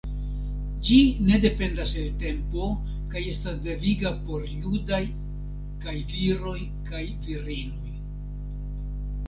[0.85, 0.95] Ĝi
[1.25, 2.69] ne dependas el tempo
[3.11, 5.01] kaj estas deviga por judaj
[5.87, 6.57] kaj viroj
[6.91, 7.97] kaj virinoj.